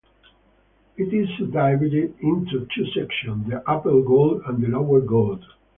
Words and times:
It 0.97 1.13
is 1.13 1.29
subdivided 1.37 2.15
into 2.21 2.67
two 2.73 2.85
sections, 2.87 3.47
the 3.47 3.61
Upper 3.69 4.01
Gault 4.01 4.41
and 4.47 4.63
the 4.63 4.67
Lower 4.69 4.99
Gault. 4.99 5.41